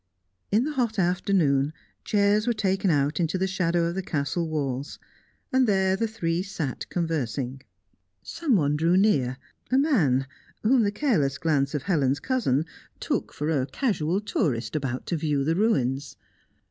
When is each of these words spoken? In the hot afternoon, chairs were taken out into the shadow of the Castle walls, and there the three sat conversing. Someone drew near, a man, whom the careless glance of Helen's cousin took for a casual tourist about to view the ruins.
In 0.51 0.63
the 0.63 0.71
hot 0.71 0.97
afternoon, 0.97 1.73
chairs 2.03 2.47
were 2.47 2.53
taken 2.53 2.89
out 2.89 3.19
into 3.19 3.37
the 3.37 3.45
shadow 3.45 3.85
of 3.85 3.93
the 3.93 4.01
Castle 4.01 4.49
walls, 4.49 4.97
and 5.53 5.67
there 5.67 5.95
the 5.95 6.07
three 6.07 6.41
sat 6.41 6.89
conversing. 6.89 7.61
Someone 8.23 8.75
drew 8.75 8.97
near, 8.97 9.37
a 9.69 9.77
man, 9.77 10.25
whom 10.63 10.81
the 10.81 10.91
careless 10.91 11.37
glance 11.37 11.75
of 11.75 11.83
Helen's 11.83 12.19
cousin 12.19 12.65
took 12.99 13.31
for 13.31 13.51
a 13.51 13.67
casual 13.67 14.19
tourist 14.21 14.75
about 14.75 15.05
to 15.05 15.15
view 15.17 15.43
the 15.43 15.53
ruins. 15.55 16.17